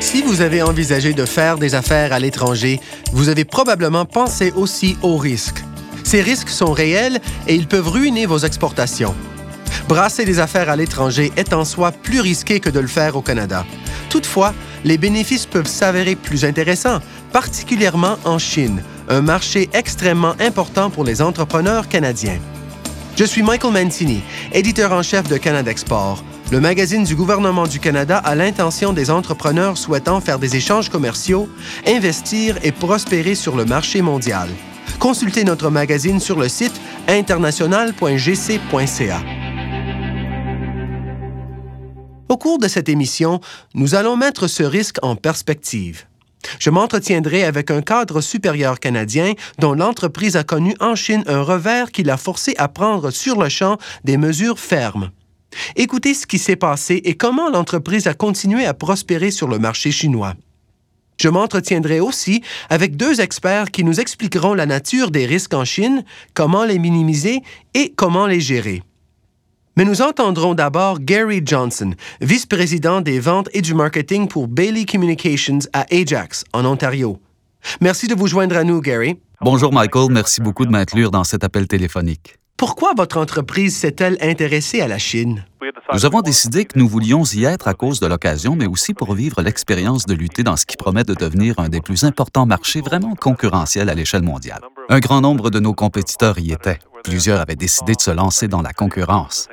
Si 0.00 0.22
vous 0.22 0.40
avez 0.40 0.62
envisagé 0.62 1.12
de 1.12 1.26
faire 1.26 1.58
des 1.58 1.74
affaires 1.74 2.12
à 2.12 2.18
l'étranger, 2.18 2.80
vous 3.12 3.28
avez 3.28 3.44
probablement 3.44 4.04
pensé 4.04 4.52
aussi 4.56 4.96
aux 5.02 5.16
risques. 5.16 5.62
Ces 6.02 6.22
risques 6.22 6.48
sont 6.48 6.72
réels 6.72 7.20
et 7.46 7.54
ils 7.54 7.66
peuvent 7.66 7.88
ruiner 7.88 8.24
vos 8.24 8.38
exportations. 8.38 9.14
Brasser 9.88 10.24
des 10.24 10.38
affaires 10.38 10.70
à 10.70 10.76
l'étranger 10.76 11.30
est 11.36 11.52
en 11.52 11.64
soi 11.64 11.92
plus 11.92 12.20
risqué 12.20 12.60
que 12.60 12.70
de 12.70 12.80
le 12.80 12.86
faire 12.86 13.16
au 13.16 13.22
Canada. 13.22 13.66
Toutefois, 14.08 14.54
les 14.84 14.98
bénéfices 14.98 15.46
peuvent 15.46 15.66
s'avérer 15.66 16.16
plus 16.16 16.44
intéressants, 16.44 17.00
particulièrement 17.32 18.16
en 18.24 18.38
Chine, 18.38 18.82
un 19.08 19.20
marché 19.20 19.68
extrêmement 19.72 20.34
important 20.40 20.88
pour 20.88 21.04
les 21.04 21.20
entrepreneurs 21.20 21.88
canadiens. 21.88 22.38
Je 23.18 23.24
suis 23.24 23.42
Michael 23.42 23.72
Mancini, 23.72 24.22
éditeur 24.52 24.92
en 24.92 25.02
chef 25.02 25.28
de 25.28 25.36
Canada 25.38 25.72
Export. 25.72 26.22
Le 26.52 26.60
magazine 26.60 27.02
du 27.02 27.16
gouvernement 27.16 27.66
du 27.66 27.80
Canada 27.80 28.18
a 28.18 28.36
l'intention 28.36 28.92
des 28.92 29.10
entrepreneurs 29.10 29.76
souhaitant 29.76 30.20
faire 30.20 30.38
des 30.38 30.54
échanges 30.54 30.88
commerciaux, 30.88 31.48
investir 31.84 32.56
et 32.62 32.70
prospérer 32.70 33.34
sur 33.34 33.56
le 33.56 33.64
marché 33.64 34.02
mondial. 34.02 34.48
Consultez 35.00 35.42
notre 35.42 35.68
magazine 35.68 36.20
sur 36.20 36.38
le 36.38 36.48
site 36.48 36.80
international.gc.ca. 37.08 39.22
Au 42.28 42.36
cours 42.36 42.58
de 42.58 42.68
cette 42.68 42.88
émission, 42.88 43.40
nous 43.74 43.96
allons 43.96 44.16
mettre 44.16 44.46
ce 44.46 44.62
risque 44.62 44.98
en 45.02 45.16
perspective. 45.16 46.07
Je 46.58 46.70
m'entretiendrai 46.70 47.44
avec 47.44 47.70
un 47.70 47.82
cadre 47.82 48.20
supérieur 48.20 48.80
canadien 48.80 49.34
dont 49.58 49.74
l'entreprise 49.74 50.36
a 50.36 50.44
connu 50.44 50.74
en 50.80 50.94
Chine 50.94 51.24
un 51.26 51.42
revers 51.42 51.90
qui 51.90 52.02
l'a 52.02 52.16
forcé 52.16 52.54
à 52.58 52.68
prendre 52.68 53.10
sur 53.10 53.40
le 53.40 53.48
champ 53.48 53.76
des 54.04 54.16
mesures 54.16 54.58
fermes. 54.58 55.10
Écoutez 55.76 56.14
ce 56.14 56.26
qui 56.26 56.38
s'est 56.38 56.56
passé 56.56 57.00
et 57.04 57.16
comment 57.16 57.48
l'entreprise 57.50 58.06
a 58.06 58.14
continué 58.14 58.66
à 58.66 58.74
prospérer 58.74 59.30
sur 59.30 59.48
le 59.48 59.58
marché 59.58 59.90
chinois. 59.90 60.34
Je 61.20 61.28
m'entretiendrai 61.28 61.98
aussi 61.98 62.42
avec 62.70 62.96
deux 62.96 63.20
experts 63.20 63.72
qui 63.72 63.82
nous 63.82 63.98
expliqueront 63.98 64.54
la 64.54 64.66
nature 64.66 65.10
des 65.10 65.26
risques 65.26 65.54
en 65.54 65.64
Chine, 65.64 66.04
comment 66.34 66.64
les 66.64 66.78
minimiser 66.78 67.42
et 67.74 67.92
comment 67.96 68.26
les 68.26 68.40
gérer. 68.40 68.82
Mais 69.78 69.84
nous 69.84 70.02
entendrons 70.02 70.56
d'abord 70.56 70.98
Gary 70.98 71.40
Johnson, 71.44 71.94
vice-président 72.20 73.00
des 73.00 73.20
ventes 73.20 73.48
et 73.52 73.62
du 73.62 73.74
marketing 73.74 74.26
pour 74.26 74.48
Bailey 74.48 74.84
Communications 74.84 75.60
à 75.72 75.86
Ajax, 75.92 76.42
en 76.52 76.64
Ontario. 76.64 77.20
Merci 77.80 78.08
de 78.08 78.16
vous 78.16 78.26
joindre 78.26 78.56
à 78.56 78.64
nous, 78.64 78.80
Gary. 78.80 79.20
Bonjour, 79.40 79.72
Michael. 79.72 80.10
Merci 80.10 80.40
beaucoup 80.40 80.66
de 80.66 80.72
m'inclure 80.72 81.12
dans 81.12 81.22
cet 81.22 81.44
appel 81.44 81.68
téléphonique. 81.68 82.40
Pourquoi 82.56 82.92
votre 82.96 83.18
entreprise 83.18 83.76
s'est-elle 83.76 84.18
intéressée 84.20 84.80
à 84.80 84.88
la 84.88 84.98
Chine? 84.98 85.44
Nous 85.92 86.04
avons 86.04 86.22
décidé 86.22 86.64
que 86.64 86.76
nous 86.76 86.88
voulions 86.88 87.22
y 87.22 87.44
être 87.44 87.68
à 87.68 87.74
cause 87.74 88.00
de 88.00 88.08
l'occasion, 88.08 88.56
mais 88.56 88.66
aussi 88.66 88.94
pour 88.94 89.14
vivre 89.14 89.42
l'expérience 89.42 90.06
de 90.06 90.14
lutter 90.14 90.42
dans 90.42 90.56
ce 90.56 90.66
qui 90.66 90.76
promet 90.76 91.04
de 91.04 91.14
devenir 91.14 91.54
un 91.60 91.68
des 91.68 91.80
plus 91.80 92.02
importants 92.02 92.46
marchés 92.46 92.80
vraiment 92.80 93.14
concurrentiels 93.14 93.90
à 93.90 93.94
l'échelle 93.94 94.22
mondiale. 94.22 94.60
Un 94.88 94.98
grand 94.98 95.20
nombre 95.20 95.50
de 95.50 95.60
nos 95.60 95.72
compétiteurs 95.72 96.40
y 96.40 96.50
étaient. 96.50 96.80
Plusieurs 97.04 97.40
avaient 97.40 97.54
décidé 97.54 97.94
de 97.94 98.00
se 98.00 98.10
lancer 98.10 98.48
dans 98.48 98.60
la 98.60 98.72
concurrence. 98.72 99.48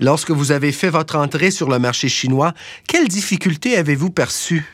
Lorsque 0.00 0.30
vous 0.30 0.52
avez 0.52 0.70
fait 0.70 0.90
votre 0.90 1.16
entrée 1.16 1.50
sur 1.50 1.68
le 1.68 1.78
marché 1.78 2.08
chinois, 2.08 2.52
quelles 2.86 3.08
difficultés 3.08 3.76
avez-vous 3.76 4.10
perçues? 4.10 4.64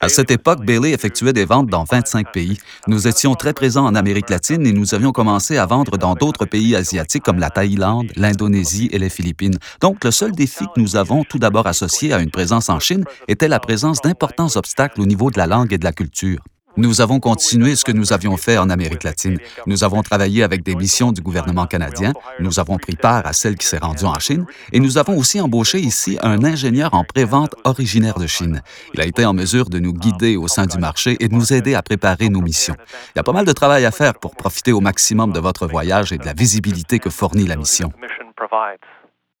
À 0.00 0.08
cette 0.08 0.30
époque, 0.30 0.64
Bailey 0.64 0.92
effectuait 0.92 1.32
des 1.32 1.44
ventes 1.44 1.68
dans 1.68 1.84
25 1.84 2.30
pays. 2.30 2.58
Nous 2.86 3.08
étions 3.08 3.34
très 3.34 3.54
présents 3.54 3.86
en 3.86 3.94
Amérique 3.94 4.30
latine 4.30 4.66
et 4.66 4.72
nous 4.72 4.94
avions 4.94 5.12
commencé 5.12 5.56
à 5.56 5.66
vendre 5.66 5.96
dans 5.96 6.14
d'autres 6.14 6.44
pays 6.44 6.76
asiatiques 6.76 7.22
comme 7.22 7.38
la 7.38 7.50
Thaïlande, 7.50 8.12
l'Indonésie 8.14 8.88
et 8.92 8.98
les 8.98 9.08
Philippines. 9.08 9.58
Donc, 9.80 10.04
le 10.04 10.10
seul 10.10 10.32
défi 10.32 10.64
que 10.66 10.80
nous 10.80 10.96
avons 10.96 11.24
tout 11.24 11.38
d'abord 11.38 11.66
associé 11.66 12.12
à 12.12 12.18
une 12.20 12.30
présence 12.30 12.68
en 12.68 12.80
Chine 12.80 13.04
était 13.28 13.48
la 13.48 13.60
présence 13.60 14.00
d'importants 14.02 14.54
obstacles 14.56 15.00
au 15.00 15.06
niveau 15.06 15.30
de 15.30 15.38
la 15.38 15.46
langue 15.46 15.72
et 15.72 15.78
de 15.78 15.84
la 15.84 15.92
culture. 15.92 16.40
Nous 16.76 17.00
avons 17.00 17.20
continué 17.20 17.76
ce 17.76 17.84
que 17.84 17.92
nous 17.92 18.12
avions 18.12 18.36
fait 18.36 18.58
en 18.58 18.68
Amérique 18.68 19.04
latine. 19.04 19.38
Nous 19.66 19.84
avons 19.84 20.02
travaillé 20.02 20.42
avec 20.42 20.62
des 20.64 20.74
missions 20.74 21.12
du 21.12 21.20
gouvernement 21.20 21.66
canadien, 21.66 22.12
nous 22.40 22.58
avons 22.58 22.78
pris 22.78 22.96
part 22.96 23.26
à 23.26 23.32
celle 23.32 23.56
qui 23.56 23.66
s'est 23.66 23.78
rendue 23.78 24.04
en 24.04 24.18
Chine 24.18 24.44
et 24.72 24.80
nous 24.80 24.98
avons 24.98 25.16
aussi 25.16 25.40
embauché 25.40 25.78
ici 25.78 26.18
un 26.22 26.42
ingénieur 26.44 26.94
en 26.94 27.04
prévente 27.04 27.54
originaire 27.64 28.18
de 28.18 28.26
Chine. 28.26 28.62
Il 28.94 29.00
a 29.00 29.06
été 29.06 29.24
en 29.24 29.34
mesure 29.34 29.68
de 29.70 29.78
nous 29.78 29.92
guider 29.92 30.36
au 30.36 30.48
sein 30.48 30.66
du 30.66 30.78
marché 30.78 31.16
et 31.20 31.28
de 31.28 31.34
nous 31.34 31.52
aider 31.52 31.74
à 31.74 31.82
préparer 31.82 32.28
nos 32.28 32.40
missions. 32.40 32.76
Il 33.14 33.18
y 33.18 33.20
a 33.20 33.22
pas 33.22 33.32
mal 33.32 33.44
de 33.44 33.52
travail 33.52 33.84
à 33.84 33.90
faire 33.90 34.14
pour 34.14 34.34
profiter 34.34 34.72
au 34.72 34.80
maximum 34.80 35.32
de 35.32 35.40
votre 35.40 35.66
voyage 35.66 36.12
et 36.12 36.18
de 36.18 36.24
la 36.24 36.32
visibilité 36.32 36.98
que 36.98 37.10
fournit 37.10 37.46
la 37.46 37.56
mission. 37.56 37.92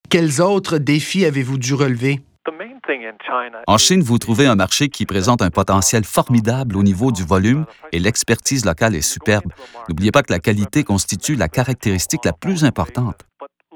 Quels 0.08 0.40
autres 0.40 0.78
défis 0.78 1.24
avez-vous 1.24 1.58
dû 1.58 1.74
relever? 1.74 2.20
En 3.66 3.78
Chine, 3.78 4.02
vous 4.02 4.18
trouvez 4.18 4.46
un 4.46 4.54
marché 4.54 4.88
qui 4.88 5.06
présente 5.06 5.42
un 5.42 5.50
potentiel 5.50 6.04
formidable 6.04 6.76
au 6.76 6.82
niveau 6.82 7.12
du 7.12 7.24
volume 7.24 7.64
et 7.92 7.98
l'expertise 7.98 8.64
locale 8.64 8.94
est 8.94 9.02
superbe. 9.02 9.52
N'oubliez 9.88 10.10
pas 10.10 10.22
que 10.22 10.32
la 10.32 10.38
qualité 10.38 10.84
constitue 10.84 11.34
la 11.34 11.48
caractéristique 11.48 12.24
la 12.24 12.32
plus 12.32 12.64
importante. 12.64 13.24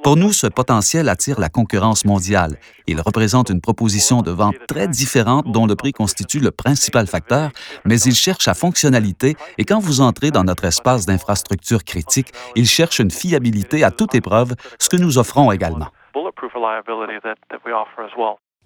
Pour 0.02 0.16
nous, 0.16 0.32
ce 0.32 0.46
potentiel 0.46 1.08
attire 1.08 1.41
la 1.41 1.48
concurrence 1.48 2.04
mondiale. 2.04 2.56
Il 2.86 3.00
représente 3.00 3.50
une 3.50 3.60
proposition 3.60 4.22
de 4.22 4.30
vente 4.30 4.54
très 4.69 4.86
différente 4.86 5.50
dont 5.50 5.66
le 5.66 5.75
prix 5.75 5.92
constitue 5.92 6.38
le 6.38 6.52
principal 6.52 7.06
facteur, 7.06 7.50
mais 7.84 8.00
il 8.00 8.14
cherche 8.14 8.46
à 8.46 8.54
fonctionnalité 8.54 9.36
et 9.58 9.64
quand 9.64 9.80
vous 9.80 10.00
entrez 10.00 10.30
dans 10.30 10.44
notre 10.44 10.64
espace 10.64 11.04
d'infrastructure 11.04 11.82
critique, 11.82 12.32
il 12.54 12.66
cherche 12.66 13.00
une 13.00 13.10
fiabilité 13.10 13.82
à 13.82 13.90
toute 13.90 14.14
épreuve, 14.14 14.54
ce 14.78 14.88
que 14.88 14.96
nous 14.96 15.19
offrons 15.19 15.50
également. 15.50 15.88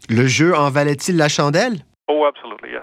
Le 0.09 0.27
jeu 0.27 0.57
en 0.57 0.71
valait-il 0.71 1.17
la 1.17 1.29
chandelle? 1.29 1.85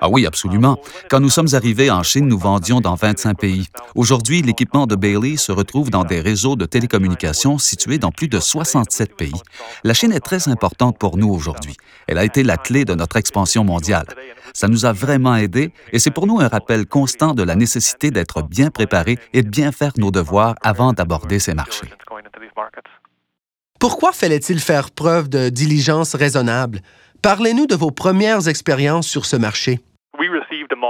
Ah 0.01 0.09
oui, 0.09 0.25
absolument. 0.25 0.77
Quand 1.09 1.19
nous 1.19 1.29
sommes 1.29 1.53
arrivés 1.53 1.91
en 1.91 2.03
Chine, 2.03 2.27
nous 2.27 2.37
vendions 2.37 2.79
dans 2.79 2.95
25 2.95 3.37
pays. 3.37 3.67
Aujourd'hui, 3.95 4.41
l'équipement 4.41 4.87
de 4.87 4.95
Bailey 4.95 5.35
se 5.37 5.51
retrouve 5.51 5.89
dans 5.89 6.03
des 6.03 6.21
réseaux 6.21 6.55
de 6.55 6.65
télécommunications 6.65 7.57
situés 7.57 7.97
dans 7.97 8.11
plus 8.11 8.27
de 8.27 8.39
67 8.39 9.15
pays. 9.15 9.33
La 9.83 9.93
Chine 9.93 10.13
est 10.13 10.21
très 10.21 10.47
importante 10.47 10.97
pour 10.97 11.17
nous 11.17 11.29
aujourd'hui. 11.29 11.75
Elle 12.07 12.17
a 12.17 12.23
été 12.23 12.43
la 12.43 12.57
clé 12.57 12.85
de 12.85 12.95
notre 12.95 13.17
expansion 13.17 13.63
mondiale. 13.63 14.07
Ça 14.53 14.67
nous 14.67 14.85
a 14.85 14.93
vraiment 14.93 15.35
aidés 15.35 15.73
et 15.91 15.99
c'est 15.99 16.11
pour 16.11 16.25
nous 16.25 16.39
un 16.39 16.47
rappel 16.47 16.85
constant 16.85 17.33
de 17.33 17.43
la 17.43 17.55
nécessité 17.55 18.09
d'être 18.09 18.41
bien 18.41 18.71
préparés 18.71 19.19
et 19.33 19.43
de 19.43 19.49
bien 19.49 19.71
faire 19.71 19.91
nos 19.97 20.11
devoirs 20.11 20.55
avant 20.61 20.93
d'aborder 20.93 21.39
ces 21.39 21.53
marchés. 21.53 21.89
Pourquoi 23.79 24.11
fallait-il 24.11 24.59
faire 24.59 24.91
preuve 24.91 25.29
de 25.29 25.49
diligence 25.49 26.15
raisonnable? 26.15 26.81
Parlez-nous 27.21 27.67
de 27.67 27.75
vos 27.75 27.91
premières 27.91 28.47
expériences 28.47 29.05
sur 29.05 29.25
ce 29.25 29.35
marché. 29.35 29.81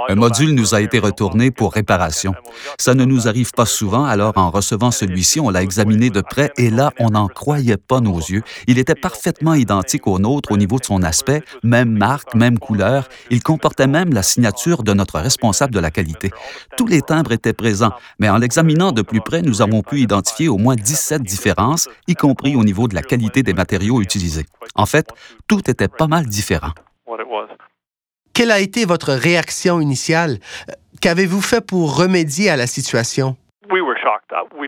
Un 0.08 0.14
module 0.14 0.54
nous 0.54 0.74
a 0.74 0.80
été 0.80 0.98
retourné 0.98 1.50
pour 1.50 1.72
réparation. 1.72 2.34
Ça 2.78 2.94
ne 2.94 3.04
nous 3.04 3.28
arrive 3.28 3.52
pas 3.52 3.66
souvent, 3.66 4.04
alors 4.04 4.32
en 4.36 4.50
recevant 4.50 4.90
celui-ci, 4.90 5.40
on 5.40 5.50
l'a 5.50 5.62
examiné 5.62 6.10
de 6.10 6.20
près 6.20 6.52
et 6.56 6.70
là, 6.70 6.92
on 6.98 7.10
n'en 7.10 7.28
croyait 7.28 7.76
pas 7.76 8.00
nos 8.00 8.18
yeux. 8.18 8.42
Il 8.66 8.78
était 8.78 8.94
parfaitement 8.94 9.54
identique 9.54 10.06
au 10.06 10.18
nôtre 10.18 10.52
au 10.52 10.56
niveau 10.56 10.78
de 10.78 10.84
son 10.84 11.02
aspect, 11.02 11.42
même 11.62 11.90
marque, 11.90 12.34
même 12.34 12.58
couleur. 12.58 13.08
Il 13.30 13.42
comportait 13.42 13.86
même 13.86 14.12
la 14.12 14.22
signature 14.22 14.82
de 14.82 14.92
notre 14.92 15.18
responsable 15.18 15.74
de 15.74 15.80
la 15.80 15.90
qualité. 15.90 16.30
Tous 16.76 16.86
les 16.86 17.02
timbres 17.02 17.32
étaient 17.32 17.52
présents, 17.52 17.92
mais 18.18 18.28
en 18.28 18.38
l'examinant 18.38 18.92
de 18.92 19.02
plus 19.02 19.20
près, 19.20 19.42
nous 19.42 19.62
avons 19.62 19.82
pu 19.82 20.00
identifier 20.00 20.48
au 20.48 20.58
moins 20.58 20.76
17 20.76 21.22
différences, 21.22 21.88
y 22.06 22.14
compris 22.14 22.56
au 22.56 22.64
niveau 22.64 22.88
de 22.88 22.94
la 22.94 23.02
qualité 23.02 23.42
des 23.42 23.54
matériaux 23.54 24.00
utilisés. 24.00 24.46
En 24.74 24.86
fait, 24.86 25.08
tout 25.48 25.70
était 25.70 25.88
pas 25.88 26.06
mal 26.06 26.26
différent. 26.26 26.72
Quelle 28.40 28.52
a 28.52 28.60
été 28.60 28.86
votre 28.86 29.12
réaction 29.12 29.82
initiale? 29.82 30.38
Qu'avez-vous 31.02 31.42
fait 31.42 31.60
pour 31.60 31.94
remédier 31.94 32.48
à 32.48 32.56
la 32.56 32.66
situation? 32.66 33.36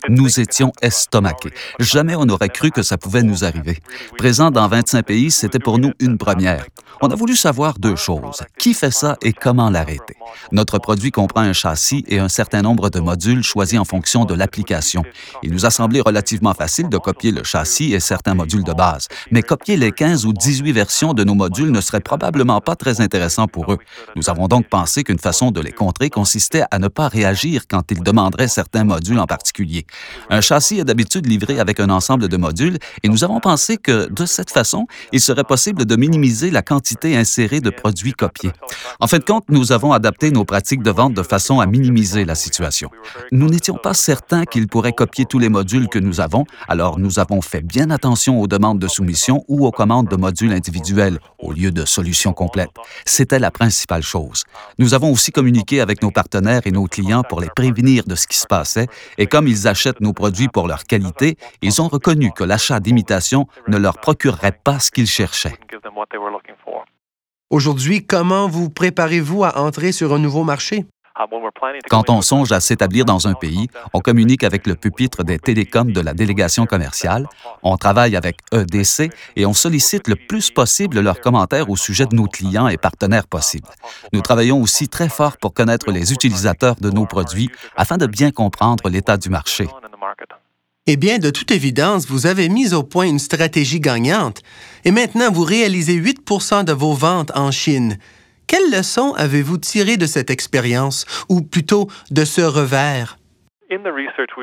Nous 0.08 0.40
étions 0.40 0.72
estomaqués. 0.80 1.52
Jamais 1.78 2.14
on 2.14 2.24
n'aurait 2.24 2.48
cru 2.48 2.70
que 2.70 2.82
ça 2.82 2.98
pouvait 2.98 3.22
nous 3.22 3.44
arriver. 3.44 3.78
Présent 4.16 4.50
dans 4.50 4.68
25 4.68 5.04
pays, 5.04 5.30
c'était 5.30 5.58
pour 5.58 5.78
nous 5.78 5.92
une 6.00 6.18
première. 6.18 6.64
On 7.00 7.08
a 7.08 7.16
voulu 7.16 7.34
savoir 7.34 7.78
deux 7.78 7.96
choses. 7.96 8.42
Qui 8.58 8.74
fait 8.74 8.92
ça 8.92 9.16
et 9.22 9.32
comment 9.32 9.70
l'arrêter? 9.70 10.14
Notre 10.52 10.78
produit 10.78 11.10
comprend 11.10 11.40
un 11.40 11.52
châssis 11.52 12.04
et 12.06 12.20
un 12.20 12.28
certain 12.28 12.62
nombre 12.62 12.90
de 12.90 13.00
modules 13.00 13.42
choisis 13.42 13.78
en 13.78 13.84
fonction 13.84 14.24
de 14.24 14.34
l'application. 14.34 15.02
Il 15.42 15.52
nous 15.52 15.66
a 15.66 15.70
semblé 15.70 16.00
relativement 16.00 16.54
facile 16.54 16.88
de 16.88 16.98
copier 16.98 17.32
le 17.32 17.42
châssis 17.42 17.92
et 17.92 17.98
certains 17.98 18.34
modules 18.34 18.62
de 18.62 18.72
base, 18.72 19.08
mais 19.32 19.42
copier 19.42 19.76
les 19.76 19.90
15 19.90 20.26
ou 20.26 20.32
18 20.32 20.70
versions 20.70 21.12
de 21.12 21.24
nos 21.24 21.34
modules 21.34 21.72
ne 21.72 21.80
serait 21.80 22.00
probablement 22.00 22.60
pas 22.60 22.76
très 22.76 23.00
intéressant 23.00 23.48
pour 23.48 23.72
eux. 23.72 23.78
Nous 24.14 24.30
avons 24.30 24.46
donc 24.46 24.68
pensé 24.68 25.02
qu'une 25.02 25.18
façon 25.18 25.50
de 25.50 25.60
les 25.60 25.72
contrer 25.72 26.08
consistait 26.08 26.62
à 26.70 26.78
ne 26.78 26.88
pas 26.88 27.08
réagir 27.08 27.62
quand 27.68 27.90
ils 27.90 28.02
demanderaient 28.02 28.48
certains 28.48 28.84
module 28.92 29.18
en 29.18 29.26
particulier. 29.26 29.86
Un 30.28 30.40
châssis 30.40 30.78
est 30.78 30.84
d'habitude 30.84 31.26
livré 31.26 31.58
avec 31.58 31.80
un 31.80 31.90
ensemble 31.90 32.28
de 32.28 32.36
modules 32.36 32.78
et 33.02 33.08
nous 33.08 33.24
avons 33.24 33.40
pensé 33.40 33.76
que, 33.76 34.08
de 34.10 34.26
cette 34.26 34.50
façon, 34.50 34.86
il 35.12 35.20
serait 35.20 35.44
possible 35.44 35.84
de 35.84 35.96
minimiser 35.96 36.50
la 36.50 36.62
quantité 36.62 37.16
insérée 37.16 37.60
de 37.60 37.70
produits 37.70 38.12
copiés. 38.12 38.52
En 39.00 39.06
fin 39.06 39.18
de 39.18 39.24
compte, 39.24 39.44
nous 39.48 39.72
avons 39.72 39.92
adapté 39.92 40.30
nos 40.30 40.44
pratiques 40.44 40.82
de 40.82 40.90
vente 40.90 41.14
de 41.14 41.22
façon 41.22 41.60
à 41.60 41.66
minimiser 41.66 42.24
la 42.24 42.34
situation. 42.34 42.90
Nous 43.30 43.48
n'étions 43.48 43.78
pas 43.82 43.94
certains 43.94 44.44
qu'il 44.44 44.66
pourrait 44.68 44.92
copier 44.92 45.24
tous 45.24 45.38
les 45.38 45.48
modules 45.48 45.88
que 45.88 45.98
nous 45.98 46.20
avons, 46.20 46.44
alors 46.68 46.98
nous 46.98 47.18
avons 47.18 47.40
fait 47.40 47.62
bien 47.62 47.90
attention 47.90 48.40
aux 48.40 48.46
demandes 48.46 48.78
de 48.78 48.88
soumission 48.88 49.44
ou 49.48 49.66
aux 49.66 49.72
commandes 49.72 50.08
de 50.08 50.16
modules 50.16 50.52
individuels 50.52 51.18
au 51.38 51.52
lieu 51.52 51.70
de 51.70 51.84
solutions 51.84 52.32
complètes. 52.32 52.76
C'était 53.06 53.38
la 53.38 53.50
principale 53.50 54.02
chose. 54.02 54.44
Nous 54.78 54.94
avons 54.94 55.10
aussi 55.10 55.30
communiqué 55.32 55.80
avec 55.80 56.02
nos 56.02 56.10
partenaires 56.10 56.62
et 56.66 56.70
nos 56.70 56.86
clients 56.86 57.24
pour 57.28 57.40
les 57.40 57.50
prévenir 57.54 58.04
de 58.04 58.14
ce 58.14 58.26
qui 58.26 58.36
se 58.36 58.46
passait 58.46 58.81
et 59.18 59.26
comme 59.26 59.48
ils 59.48 59.68
achètent 59.68 60.00
nos 60.00 60.12
produits 60.12 60.48
pour 60.48 60.66
leur 60.68 60.84
qualité, 60.84 61.36
ils 61.62 61.80
ont 61.80 61.88
reconnu 61.88 62.32
que 62.32 62.44
l'achat 62.44 62.80
d'imitation 62.80 63.46
ne 63.68 63.76
leur 63.76 63.98
procurerait 63.98 64.58
pas 64.64 64.78
ce 64.78 64.90
qu'ils 64.90 65.06
cherchaient. 65.06 65.54
Aujourd'hui, 67.50 68.06
comment 68.06 68.48
vous 68.48 68.70
préparez-vous 68.70 69.44
à 69.44 69.58
entrer 69.58 69.92
sur 69.92 70.14
un 70.14 70.18
nouveau 70.18 70.44
marché? 70.44 70.86
Quand 71.90 72.10
on 72.10 72.22
songe 72.22 72.52
à 72.52 72.60
s'établir 72.60 73.04
dans 73.04 73.28
un 73.28 73.34
pays, 73.34 73.68
on 73.92 74.00
communique 74.00 74.44
avec 74.44 74.66
le 74.66 74.74
pupitre 74.74 75.24
des 75.24 75.38
télécoms 75.38 75.92
de 75.92 76.00
la 76.00 76.14
délégation 76.14 76.66
commerciale, 76.66 77.28
on 77.62 77.76
travaille 77.76 78.16
avec 78.16 78.38
EDC 78.52 79.10
et 79.36 79.46
on 79.46 79.52
sollicite 79.52 80.08
le 80.08 80.16
plus 80.16 80.50
possible 80.50 81.00
leurs 81.00 81.20
commentaires 81.20 81.68
au 81.70 81.76
sujet 81.76 82.06
de 82.06 82.16
nos 82.16 82.26
clients 82.26 82.68
et 82.68 82.78
partenaires 82.78 83.26
possibles. 83.26 83.68
Nous 84.12 84.22
travaillons 84.22 84.60
aussi 84.60 84.88
très 84.88 85.08
fort 85.08 85.36
pour 85.36 85.52
connaître 85.52 85.90
les 85.90 86.12
utilisateurs 86.12 86.76
de 86.76 86.90
nos 86.90 87.06
produits 87.06 87.50
afin 87.76 87.98
de 87.98 88.06
bien 88.06 88.30
comprendre 88.30 88.88
l'état 88.88 89.16
du 89.16 89.28
marché. 89.28 89.68
Eh 90.86 90.96
bien, 90.96 91.18
de 91.18 91.30
toute 91.30 91.52
évidence, 91.52 92.06
vous 92.06 92.26
avez 92.26 92.48
mis 92.48 92.74
au 92.74 92.82
point 92.82 93.06
une 93.06 93.20
stratégie 93.20 93.78
gagnante 93.78 94.42
et 94.84 94.90
maintenant 94.90 95.30
vous 95.30 95.44
réalisez 95.44 95.94
8 95.94 96.26
de 96.66 96.72
vos 96.72 96.94
ventes 96.94 97.30
en 97.36 97.52
Chine. 97.52 97.98
Quelle 98.52 98.70
leçon 98.70 99.14
avez-vous 99.14 99.56
tiré 99.56 99.96
de 99.96 100.04
cette 100.04 100.28
expérience, 100.28 101.06
ou 101.30 101.40
plutôt 101.40 101.88
de 102.10 102.22
ce 102.26 102.42
revers? 102.42 103.16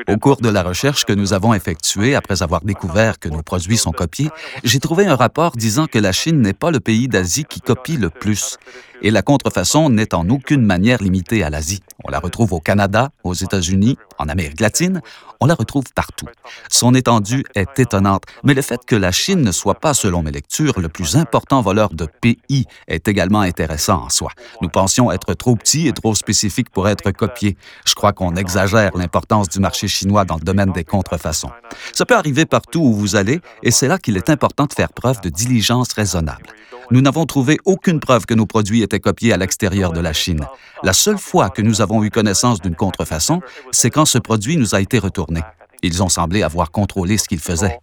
Au 0.08 0.16
cours 0.16 0.38
de 0.38 0.48
la 0.48 0.64
recherche 0.64 1.04
que 1.04 1.12
nous 1.12 1.32
avons 1.32 1.54
effectuée 1.54 2.16
après 2.16 2.42
avoir 2.42 2.62
découvert 2.62 3.20
que 3.20 3.28
nos 3.28 3.44
produits 3.44 3.76
sont 3.76 3.92
copiés, 3.92 4.30
j'ai 4.64 4.80
trouvé 4.80 5.06
un 5.06 5.14
rapport 5.14 5.52
disant 5.52 5.86
que 5.86 6.00
la 6.00 6.10
Chine 6.10 6.40
n'est 6.40 6.54
pas 6.54 6.72
le 6.72 6.80
pays 6.80 7.06
d'Asie 7.06 7.44
qui 7.44 7.60
copie 7.60 7.98
le 7.98 8.10
plus. 8.10 8.58
Et 9.02 9.10
la 9.10 9.22
contrefaçon 9.22 9.88
n'est 9.88 10.14
en 10.14 10.28
aucune 10.28 10.62
manière 10.62 11.02
limitée 11.02 11.42
à 11.42 11.50
l'Asie. 11.50 11.80
On 12.04 12.10
la 12.10 12.18
retrouve 12.18 12.52
au 12.52 12.60
Canada, 12.60 13.10
aux 13.24 13.34
États-Unis, 13.34 13.96
en 14.18 14.28
Amérique 14.28 14.60
latine, 14.60 15.00
on 15.40 15.46
la 15.46 15.54
retrouve 15.54 15.84
partout. 15.94 16.26
Son 16.68 16.94
étendue 16.94 17.44
est 17.54 17.78
étonnante, 17.78 18.24
mais 18.44 18.52
le 18.52 18.60
fait 18.60 18.80
que 18.86 18.94
la 18.96 19.10
Chine 19.10 19.40
ne 19.40 19.52
soit 19.52 19.80
pas, 19.80 19.94
selon 19.94 20.22
mes 20.22 20.30
lectures, 20.30 20.78
le 20.78 20.90
plus 20.90 21.16
important 21.16 21.62
voleur 21.62 21.90
de 21.94 22.06
pays 22.20 22.66
est 22.88 23.08
également 23.08 23.40
intéressant 23.40 24.04
en 24.04 24.08
soi. 24.10 24.32
Nous 24.60 24.68
pensions 24.68 25.10
être 25.10 25.32
trop 25.32 25.56
petits 25.56 25.88
et 25.88 25.92
trop 25.92 26.14
spécifiques 26.14 26.68
pour 26.68 26.86
être 26.88 27.10
copiés. 27.10 27.56
Je 27.86 27.94
crois 27.94 28.12
qu'on 28.12 28.36
exagère 28.36 28.94
l'importance 28.94 29.48
du 29.48 29.60
marché 29.60 29.88
chinois 29.88 30.26
dans 30.26 30.36
le 30.36 30.44
domaine 30.44 30.72
des 30.72 30.84
contrefaçons. 30.84 31.50
Ça 31.94 32.04
peut 32.04 32.16
arriver 32.16 32.44
partout 32.44 32.80
où 32.80 32.92
vous 32.92 33.16
allez, 33.16 33.40
et 33.62 33.70
c'est 33.70 33.88
là 33.88 33.98
qu'il 33.98 34.18
est 34.18 34.28
important 34.28 34.66
de 34.66 34.74
faire 34.74 34.92
preuve 34.92 35.22
de 35.22 35.30
diligence 35.30 35.94
raisonnable. 35.94 36.44
Nous 36.92 37.02
n'avons 37.02 37.24
trouvé 37.24 37.58
aucune 37.66 38.00
preuve 38.00 38.26
que 38.26 38.34
nos 38.34 38.46
produits 38.46 38.82
étaient 38.90 39.00
copiés 39.00 39.32
à 39.32 39.36
l'extérieur 39.36 39.92
de 39.92 40.00
la 40.00 40.12
Chine. 40.12 40.44
La 40.82 40.92
seule 40.92 41.18
fois 41.18 41.48
que 41.48 41.62
nous 41.62 41.80
avons 41.80 42.02
eu 42.02 42.10
connaissance 42.10 42.60
d'une 42.60 42.74
contrefaçon, 42.74 43.40
c'est 43.70 43.90
quand 43.90 44.04
ce 44.04 44.18
produit 44.18 44.56
nous 44.56 44.74
a 44.74 44.80
été 44.80 44.98
retourné. 44.98 45.40
Ils 45.82 46.02
ont 46.02 46.08
semblé 46.08 46.42
avoir 46.42 46.72
contrôlé 46.72 47.16
ce 47.16 47.28
qu'ils 47.28 47.40
faisaient. 47.40 47.78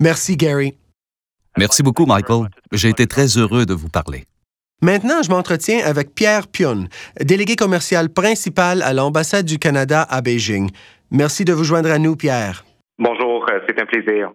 Merci, 0.00 0.36
Gary. 0.36 0.76
Merci 1.56 1.82
beaucoup, 1.82 2.06
Michael. 2.06 2.48
J'ai 2.72 2.88
été 2.88 3.06
très 3.06 3.38
heureux 3.38 3.64
de 3.66 3.72
vous 3.72 3.88
parler. 3.88 4.24
Maintenant, 4.82 5.22
je 5.22 5.30
m'entretiens 5.30 5.80
avec 5.86 6.14
Pierre 6.14 6.48
Pion, 6.48 6.88
délégué 7.20 7.56
commercial 7.56 8.10
principal 8.10 8.82
à 8.82 8.92
l'ambassade 8.92 9.46
du 9.46 9.58
Canada 9.58 10.02
à 10.02 10.20
Beijing. 10.20 10.70
Merci 11.10 11.44
de 11.44 11.54
vous 11.54 11.64
joindre 11.64 11.90
à 11.90 11.98
nous, 11.98 12.16
Pierre. 12.16 12.64
Bonjour, 12.98 13.46
euh, 13.48 13.60
c'est 13.66 13.80
un 13.80 13.86
plaisir. 13.86 14.32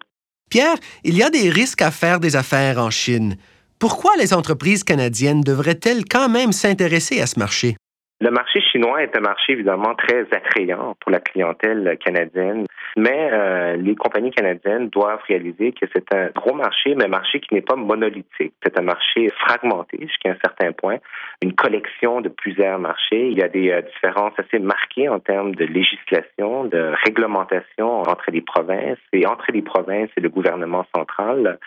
Pierre, 0.50 0.76
il 1.04 1.16
y 1.16 1.22
a 1.22 1.30
des 1.30 1.48
risques 1.48 1.82
à 1.82 1.90
faire 1.90 2.18
des 2.18 2.34
affaires 2.34 2.78
en 2.78 2.90
Chine. 2.90 3.36
Pourquoi 3.82 4.12
les 4.16 4.32
entreprises 4.32 4.84
canadiennes 4.84 5.40
devraient-elles 5.40 6.04
quand 6.08 6.28
même 6.28 6.52
s'intéresser 6.52 7.20
à 7.20 7.26
ce 7.26 7.36
marché? 7.36 7.74
Le 8.20 8.30
marché 8.30 8.60
chinois 8.60 9.02
est 9.02 9.16
un 9.16 9.20
marché 9.20 9.54
évidemment 9.54 9.96
très 9.96 10.24
attrayant 10.30 10.94
pour 11.00 11.10
la 11.10 11.18
clientèle 11.18 11.98
canadienne, 11.98 12.66
mais 12.96 13.30
euh, 13.32 13.74
les 13.74 13.96
compagnies 13.96 14.30
canadiennes 14.30 14.88
doivent 14.88 15.24
réaliser 15.26 15.72
que 15.72 15.86
c'est 15.92 16.14
un 16.14 16.28
gros 16.28 16.54
marché, 16.54 16.94
mais 16.94 17.06
un 17.06 17.08
marché 17.08 17.40
qui 17.40 17.54
n'est 17.54 17.60
pas 17.60 17.74
monolithique. 17.74 18.54
C'est 18.62 18.78
un 18.78 18.82
marché 18.82 19.30
fragmenté 19.30 19.98
jusqu'à 20.00 20.30
un 20.30 20.38
certain 20.44 20.70
point, 20.70 20.98
une 21.42 21.54
collection 21.54 22.20
de 22.20 22.28
plusieurs 22.28 22.78
marchés. 22.78 23.30
Il 23.30 23.36
y 23.36 23.42
a 23.42 23.48
des 23.48 23.72
euh, 23.72 23.82
différences 23.82 24.34
assez 24.38 24.60
marquées 24.60 25.08
en 25.08 25.18
termes 25.18 25.56
de 25.56 25.64
législation, 25.64 26.66
de 26.66 26.94
réglementation 27.04 28.02
entre 28.02 28.30
les 28.30 28.42
provinces 28.42 29.02
et 29.12 29.26
entre 29.26 29.50
les 29.52 29.62
provinces 29.62 30.10
et 30.16 30.20
le 30.20 30.28
gouvernement 30.28 30.86
central. 30.94 31.58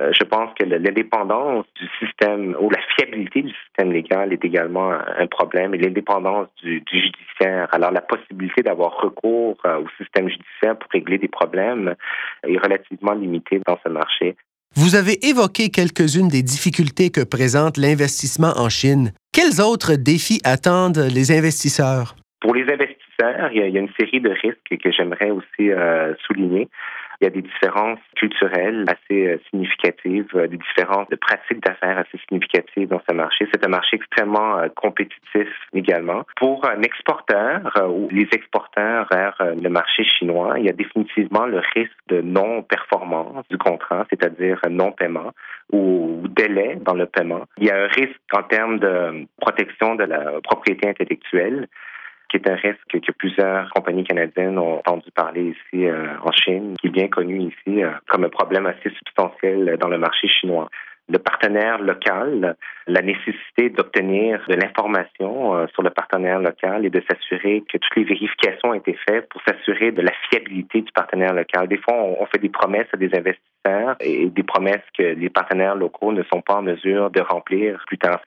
Euh, 0.00 0.10
je 0.18 0.24
pense 0.24 0.50
que 0.58 0.64
l'indépendance 0.64 1.66
du 1.76 1.86
système 1.98 2.56
ou 2.60 2.70
la 2.70 2.78
fiabilité 2.96 3.42
du 3.42 3.52
système 3.66 3.92
légal 3.92 4.32
est 4.32 4.44
également 4.44 4.90
un 4.92 5.26
problème 5.26 5.74
et 5.74 5.78
l'indépendance 5.78 6.48
du, 6.62 6.82
judiciaire. 6.90 7.68
Alors 7.72 7.90
la 7.90 8.00
possibilité 8.00 8.62
d'avoir 8.62 8.96
recours 9.00 9.58
euh, 9.66 9.80
au 9.80 9.86
système 9.98 10.28
judiciaire 10.28 10.78
pour 10.78 10.90
régler 10.90 11.18
des 11.18 11.28
problèmes 11.28 11.94
est 12.46 12.58
relativement 12.58 13.12
limitée 13.12 13.60
dans 13.66 13.78
ce 13.84 13.88
marché. 13.90 14.36
Vous 14.74 14.94
avez 14.94 15.26
évoqué 15.28 15.68
quelques-unes 15.68 16.28
des 16.28 16.42
difficultés 16.42 17.10
que 17.10 17.22
présente 17.22 17.76
l'investissement 17.76 18.54
en 18.56 18.70
Chine. 18.70 19.12
Quels 19.30 19.60
autres 19.60 19.96
défis 19.96 20.40
attendent 20.44 21.04
les 21.12 21.30
investisseurs? 21.30 22.16
Pour 22.40 22.54
les 22.54 22.62
investisseurs, 22.62 23.50
il 23.52 23.58
y 23.58 23.62
a, 23.62 23.80
une 23.80 23.92
série 24.00 24.20
de 24.20 24.30
risques 24.30 24.82
que 24.82 24.90
j'aimerais 24.90 25.30
aussi 25.30 25.70
euh, 25.70 26.14
souligner. 26.26 26.68
Il 27.22 27.26
y 27.26 27.28
a 27.28 27.30
des 27.30 27.42
différences 27.42 28.00
culturelles 28.16 28.84
assez 28.88 29.28
euh, 29.28 29.38
significatives, 29.48 30.26
euh, 30.34 30.48
des 30.48 30.56
différences 30.56 31.08
de 31.08 31.14
pratiques 31.14 31.62
d'affaires 31.64 31.98
assez 31.98 32.18
significatives 32.26 32.88
dans 32.88 33.00
ce 33.08 33.14
marché. 33.14 33.46
C'est 33.54 33.64
un 33.64 33.68
marché 33.68 33.94
extrêmement 33.94 34.58
euh, 34.58 34.66
compétitif 34.74 35.48
également. 35.72 36.24
Pour 36.34 36.68
un 36.68 36.82
exporteur 36.82 37.60
ou 37.88 38.08
les 38.10 38.26
exporteurs 38.32 39.06
vers 39.12 39.36
le 39.40 39.68
marché 39.68 40.02
chinois, 40.02 40.58
il 40.58 40.64
y 40.64 40.68
a 40.68 40.72
définitivement 40.72 41.46
le 41.46 41.62
risque 41.76 41.92
de 42.08 42.20
non-performance 42.22 43.46
du 43.48 43.56
contrat, 43.56 44.04
c'est-à-dire 44.10 44.60
non-paiement 44.68 45.30
ou 45.70 46.22
délai 46.28 46.76
dans 46.84 46.94
le 46.94 47.06
paiement. 47.06 47.44
Il 47.58 47.66
y 47.66 47.70
a 47.70 47.84
un 47.84 47.86
risque 47.86 48.20
en 48.32 48.42
termes 48.42 48.80
de 48.80 49.26
protection 49.40 49.94
de 49.94 50.04
la 50.04 50.40
propriété 50.42 50.88
intellectuelle 50.88 51.68
qui 52.32 52.38
est 52.38 52.48
un 52.48 52.54
risque 52.54 52.78
que 52.88 53.12
plusieurs 53.12 53.68
compagnies 53.70 54.04
canadiennes 54.04 54.58
ont 54.58 54.78
entendu 54.78 55.10
parler 55.14 55.54
ici 55.54 55.86
euh, 55.86 56.16
en 56.22 56.32
Chine, 56.32 56.74
qui 56.80 56.86
est 56.86 56.90
bien 56.90 57.08
connu 57.08 57.40
ici 57.42 57.84
euh, 57.84 57.90
comme 58.08 58.24
un 58.24 58.30
problème 58.30 58.66
assez 58.66 58.88
substantiel 58.90 59.76
dans 59.78 59.88
le 59.88 59.98
marché 59.98 60.28
chinois 60.28 60.68
le 61.08 61.18
partenaire 61.18 61.78
local, 61.82 62.56
la 62.86 63.02
nécessité 63.02 63.68
d'obtenir 63.70 64.40
de 64.48 64.54
l'information 64.54 65.54
euh, 65.54 65.66
sur 65.74 65.82
le 65.82 65.90
partenaire 65.90 66.38
local 66.40 66.86
et 66.86 66.90
de 66.90 67.02
s'assurer 67.10 67.62
que 67.70 67.76
toutes 67.76 67.96
les 67.96 68.04
vérifications 68.04 68.70
ont 68.70 68.74
été 68.74 68.96
faites 69.06 69.28
pour 69.28 69.42
s'assurer 69.46 69.90
de 69.90 70.00
la 70.00 70.12
fiabilité 70.30 70.80
du 70.80 70.92
partenaire 70.92 71.34
local. 71.34 71.68
Des 71.68 71.76
fois, 71.76 71.94
on, 71.94 72.24
fait 72.26 72.38
des 72.38 72.48
promesses 72.48 72.86
à 72.92 72.96
des 72.96 73.10
investisseurs 73.14 73.96
et 74.00 74.26
des 74.30 74.42
promesses 74.42 74.86
que 74.96 75.02
les 75.02 75.28
partenaires 75.28 75.74
locaux 75.74 76.12
ne 76.12 76.22
sont 76.32 76.40
pas 76.40 76.54
en 76.54 76.62
mesure 76.62 77.10
de 77.10 77.20
remplir 77.20 77.82
plus 77.86 77.98
tard. 77.98 78.20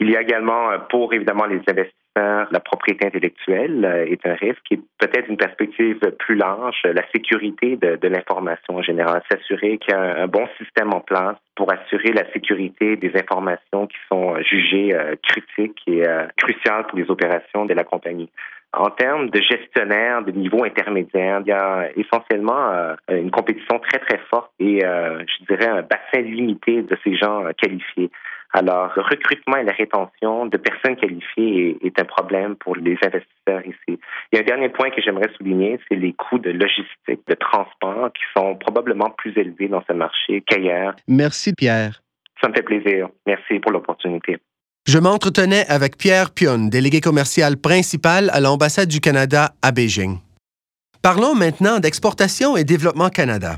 Il 0.00 0.10
y 0.10 0.16
a 0.16 0.22
également, 0.22 0.70
pour 0.90 1.12
évidemment 1.12 1.44
les 1.44 1.60
investisseurs, 1.68 2.01
la 2.16 2.60
propriété 2.60 3.06
intellectuelle 3.06 3.84
euh, 3.84 4.06
est 4.06 4.26
un 4.26 4.34
risque 4.34 4.64
et 4.70 4.76
peut-être 4.98 5.28
une 5.28 5.36
perspective 5.36 5.98
plus 6.18 6.34
large, 6.34 6.82
la 6.84 7.02
sécurité 7.14 7.76
de, 7.76 8.08
l'information 8.08 8.76
en 8.76 8.82
général, 8.82 9.22
s'assurer 9.30 9.78
qu'il 9.78 9.94
y 9.94 9.96
a 9.96 10.22
un, 10.22 10.26
bon 10.26 10.46
système 10.58 10.92
en 10.92 11.00
place 11.00 11.36
pour 11.56 11.72
assurer 11.72 12.12
la 12.12 12.30
sécurité 12.32 12.96
des 12.96 13.12
informations 13.16 13.86
qui 13.86 13.96
sont 14.10 14.36
jugées 14.42 14.94
euh, 14.94 15.16
critiques 15.22 15.80
et 15.86 16.06
euh, 16.06 16.26
cruciales 16.36 16.86
pour 16.86 16.98
les 16.98 17.10
opérations 17.10 17.64
de 17.64 17.74
la 17.74 17.84
compagnie. 17.84 18.30
En 18.74 18.90
termes 18.90 19.28
de 19.28 19.40
gestionnaires 19.40 20.22
de 20.22 20.30
niveau 20.32 20.64
intermédiaire, 20.64 21.40
il 21.44 21.48
y 21.48 21.52
a 21.52 21.90
essentiellement 21.94 22.96
une 23.10 23.30
compétition 23.30 23.78
très, 23.80 23.98
très 23.98 24.18
forte 24.30 24.50
et 24.58 24.80
je 24.80 25.44
dirais 25.44 25.68
un 25.68 25.82
bassin 25.82 26.22
limité 26.22 26.80
de 26.80 26.96
ces 27.04 27.14
gens 27.14 27.44
qualifiés. 27.58 28.10
Alors, 28.54 28.92
le 28.96 29.02
recrutement 29.02 29.56
et 29.56 29.64
la 29.64 29.72
rétention 29.72 30.46
de 30.46 30.56
personnes 30.58 30.96
qualifiées 30.96 31.78
est, 31.82 31.98
un 31.98 32.04
problème 32.04 32.54
pour 32.56 32.76
les 32.76 32.98
investisseurs 33.02 33.64
ici. 33.64 33.98
Il 34.30 34.36
y 34.36 34.38
a 34.38 34.40
un 34.40 34.44
dernier 34.44 34.68
point 34.68 34.90
que 34.90 35.00
j'aimerais 35.00 35.30
souligner, 35.38 35.78
c'est 35.88 35.96
les 35.96 36.12
coûts 36.12 36.38
de 36.38 36.50
logistique, 36.50 37.26
de 37.26 37.34
transport 37.34 38.12
qui 38.12 38.22
sont 38.36 38.56
probablement 38.56 39.10
plus 39.10 39.32
élevés 39.36 39.68
dans 39.68 39.82
ce 39.88 39.94
marché 39.94 40.42
qu'ailleurs. 40.46 40.94
Merci, 41.08 41.54
Pierre. 41.54 42.02
Ça 42.42 42.48
me 42.48 42.54
fait 42.54 42.62
plaisir. 42.62 43.08
Merci 43.26 43.58
pour 43.60 43.72
l'opportunité. 43.72 44.38
Je 44.86 44.98
m'entretenais 44.98 45.64
avec 45.68 45.96
Pierre 45.96 46.34
Pion, 46.34 46.68
délégué 46.68 47.00
commercial 47.00 47.56
principal 47.56 48.30
à 48.32 48.40
l'ambassade 48.40 48.88
du 48.88 49.00
Canada 49.00 49.52
à 49.62 49.70
Beijing. 49.70 50.18
Parlons 51.02 51.34
maintenant 51.34 51.78
d'exportation 51.78 52.56
et 52.56 52.64
développement 52.64 53.08
Canada. 53.08 53.56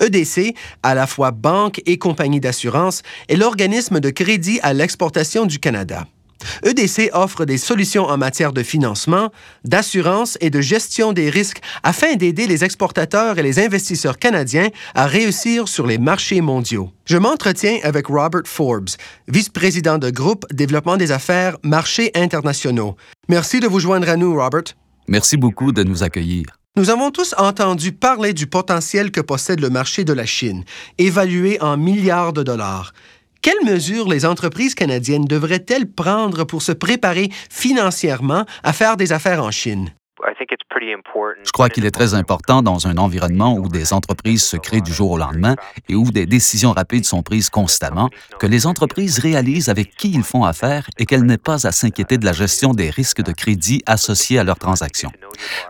EDC, 0.00 0.54
à 0.82 0.94
la 0.94 1.06
fois 1.06 1.30
banque 1.30 1.82
et 1.86 1.98
compagnie 1.98 2.40
d'assurance, 2.40 3.02
est 3.28 3.36
l'organisme 3.36 4.00
de 4.00 4.10
crédit 4.10 4.60
à 4.62 4.72
l'exportation 4.72 5.46
du 5.46 5.58
Canada. 5.58 6.06
EDC 6.64 7.10
offre 7.12 7.44
des 7.44 7.58
solutions 7.58 8.04
en 8.04 8.16
matière 8.16 8.52
de 8.52 8.62
financement, 8.62 9.30
d'assurance 9.64 10.38
et 10.40 10.50
de 10.50 10.60
gestion 10.60 11.12
des 11.12 11.30
risques 11.30 11.60
afin 11.82 12.14
d'aider 12.14 12.46
les 12.46 12.64
exportateurs 12.64 13.38
et 13.38 13.42
les 13.42 13.58
investisseurs 13.58 14.18
canadiens 14.18 14.68
à 14.94 15.06
réussir 15.06 15.68
sur 15.68 15.86
les 15.86 15.98
marchés 15.98 16.40
mondiaux. 16.40 16.90
Je 17.06 17.16
m'entretiens 17.16 17.78
avec 17.82 18.06
Robert 18.06 18.42
Forbes, 18.46 18.90
vice-président 19.26 19.98
de 19.98 20.10
groupe 20.10 20.46
Développement 20.52 20.96
des 20.96 21.12
affaires 21.12 21.56
Marchés 21.62 22.10
internationaux. 22.14 22.96
Merci 23.28 23.60
de 23.60 23.66
vous 23.66 23.80
joindre 23.80 24.08
à 24.08 24.16
nous, 24.16 24.34
Robert. 24.34 24.74
Merci 25.08 25.36
beaucoup 25.36 25.72
de 25.72 25.82
nous 25.82 26.02
accueillir. 26.02 26.44
Nous 26.78 26.90
avons 26.90 27.10
tous 27.10 27.34
entendu 27.38 27.90
parler 27.90 28.32
du 28.32 28.46
potentiel 28.46 29.10
que 29.10 29.20
possède 29.20 29.58
le 29.58 29.68
marché 29.68 30.04
de 30.04 30.12
la 30.12 30.26
Chine, 30.26 30.62
évalué 30.96 31.60
en 31.60 31.76
milliards 31.76 32.32
de 32.32 32.44
dollars. 32.44 32.92
Quelles 33.42 33.64
mesures 33.64 34.08
les 34.08 34.24
entreprises 34.24 34.76
canadiennes 34.76 35.24
devraient-elles 35.24 35.90
prendre 35.90 36.44
pour 36.44 36.62
se 36.62 36.70
préparer 36.70 37.30
financièrement 37.50 38.46
à 38.62 38.72
faire 38.72 38.96
des 38.96 39.10
affaires 39.10 39.42
en 39.42 39.50
Chine? 39.50 39.90
Je 41.44 41.52
crois 41.52 41.68
qu'il 41.68 41.86
est 41.86 41.90
très 41.90 42.14
important 42.14 42.62
dans 42.62 42.86
un 42.86 42.96
environnement 42.96 43.54
où 43.54 43.68
des 43.68 43.92
entreprises 43.92 44.42
se 44.42 44.56
créent 44.56 44.80
du 44.80 44.92
jour 44.92 45.12
au 45.12 45.18
lendemain 45.18 45.56
et 45.88 45.94
où 45.94 46.10
des 46.10 46.26
décisions 46.26 46.72
rapides 46.72 47.04
sont 47.04 47.22
prises 47.22 47.50
constamment, 47.50 48.10
que 48.38 48.46
les 48.46 48.66
entreprises 48.66 49.18
réalisent 49.18 49.68
avec 49.68 49.94
qui 49.96 50.10
ils 50.10 50.22
font 50.22 50.44
affaire 50.44 50.88
et 50.98 51.06
qu'elles 51.06 51.24
n'aient 51.24 51.38
pas 51.38 51.66
à 51.66 51.72
s'inquiéter 51.72 52.18
de 52.18 52.24
la 52.24 52.32
gestion 52.32 52.72
des 52.72 52.90
risques 52.90 53.22
de 53.22 53.32
crédit 53.32 53.82
associés 53.86 54.38
à 54.38 54.44
leurs 54.44 54.58
transactions. 54.58 55.12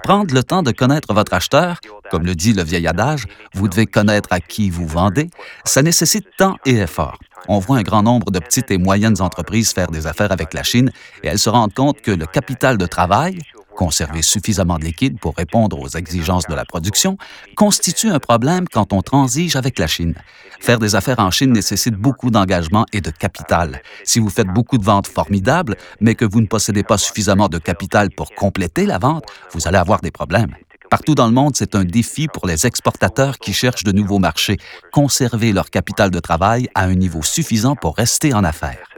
Prendre 0.03 0.35
le 0.35 0.43
temps 0.43 0.63
de 0.63 0.73
connaître 0.73 1.13
votre 1.13 1.35
acheteur, 1.35 1.81
comme 2.11 2.25
le 2.25 2.35
dit 2.35 2.53
le 2.53 2.63
vieil 2.63 2.87
adage, 2.87 3.25
vous 3.55 3.69
devez 3.69 3.87
connaître 3.87 4.33
à 4.33 4.41
qui 4.41 4.71
vous 4.71 4.87
vendez, 4.87 5.29
ça 5.65 5.83
nécessite 5.83 6.27
temps 6.37 6.57
et 6.65 6.77
effort. 6.77 7.19
On 7.49 7.59
voit 7.59 7.79
un 7.79 7.83
grand 7.83 8.03
nombre 8.03 8.31
de 8.31 8.39
petites 8.39 8.71
et 8.71 8.79
moyennes 8.79 9.21
entreprises 9.21 9.73
faire 9.73 9.91
des 9.91 10.07
affaires 10.07 10.33
avec 10.33 10.55
la 10.55 10.63
Chine 10.63 10.91
et 11.23 11.29
elles 11.29 11.39
se 11.39 11.51
rendent 11.51 11.75
compte 11.75 12.01
que 12.01 12.11
le 12.11 12.27
capital 12.27 12.79
de 12.79 12.87
travail, 12.87 13.39
conserver 13.79 14.23
suffisamment 14.23 14.77
de 14.77 14.85
liquide 14.85 15.21
pour 15.21 15.37
répondre 15.37 15.79
aux 15.79 15.89
exigences 15.89 16.49
de 16.49 16.55
la 16.55 16.65
production, 16.65 17.17
constitue 17.55 18.11
un 18.11 18.19
problème 18.19 18.67
quand 18.67 18.93
on 18.93 19.03
transige 19.03 19.55
avec 19.55 19.79
la 19.79 19.87
Chine. 19.87 20.15
Faire 20.59 20.81
des 20.81 20.97
affaires 20.97 21.21
en 21.21 21.31
Chine 21.31 21.53
nécessite 21.53 21.95
beaucoup 21.95 22.31
d'engagement 22.31 22.87
et 22.93 23.01
de 23.01 23.11
capital. 23.11 23.81
Si 24.03 24.19
vous 24.19 24.31
faites 24.31 24.49
beaucoup 24.49 24.79
de 24.79 24.85
ventes 24.85 25.07
formidables, 25.07 25.77
mais 26.01 26.17
que 26.17 26.25
vous 26.25 26.41
ne 26.41 26.49
possédez 26.49 26.83
pas 26.83 26.99
suffisamment 26.99 27.49
de 27.49 27.59
capital 27.59 28.11
pour 28.11 28.35
compléter 28.35 28.85
la 28.85 28.99
vente, 28.99 29.27
vous 29.53 29.69
allez 29.69 29.79
avoir 29.79 30.01
des 30.01 30.11
problèmes. 30.11 30.55
Partout 30.91 31.15
dans 31.15 31.29
le 31.29 31.33
monde, 31.33 31.55
c'est 31.55 31.77
un 31.77 31.85
défi 31.85 32.27
pour 32.27 32.49
les 32.49 32.67
exportateurs 32.67 33.39
qui 33.39 33.53
cherchent 33.53 33.85
de 33.85 33.93
nouveaux 33.93 34.19
marchés, 34.19 34.57
conserver 34.91 35.53
leur 35.53 35.71
capital 35.71 36.11
de 36.11 36.19
travail 36.19 36.69
à 36.75 36.83
un 36.85 36.97
niveau 36.97 37.23
suffisant 37.23 37.77
pour 37.77 37.97
rester 37.97 38.35
en 38.35 38.43
affaires. 38.43 38.89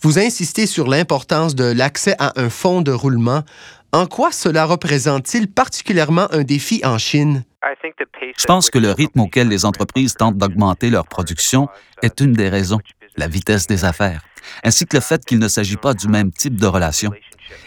Vous 0.00 0.20
insistez 0.20 0.66
sur 0.66 0.86
l'importance 0.86 1.56
de 1.56 1.64
l'accès 1.64 2.14
à 2.20 2.32
un 2.40 2.50
fonds 2.50 2.82
de 2.82 2.92
roulement. 2.92 3.42
En 3.90 4.06
quoi 4.06 4.30
cela 4.30 4.64
représente-t-il 4.64 5.48
particulièrement 5.48 6.32
un 6.32 6.44
défi 6.44 6.80
en 6.84 6.98
Chine? 6.98 7.42
Je 8.36 8.44
pense 8.46 8.70
que 8.70 8.78
le 8.78 8.92
rythme 8.92 9.20
auquel 9.20 9.48
les 9.48 9.64
entreprises 9.64 10.14
tentent 10.14 10.36
d'augmenter 10.36 10.90
leur 10.90 11.08
production 11.08 11.68
est 12.02 12.20
une 12.20 12.32
des 12.32 12.48
raisons, 12.48 12.78
la 13.16 13.26
vitesse 13.26 13.66
des 13.66 13.84
affaires, 13.84 14.22
ainsi 14.62 14.86
que 14.86 14.96
le 14.96 15.00
fait 15.00 15.24
qu'il 15.24 15.40
ne 15.40 15.48
s'agit 15.48 15.76
pas 15.76 15.94
du 15.94 16.06
même 16.06 16.30
type 16.30 16.54
de 16.54 16.66
relation. 16.66 17.10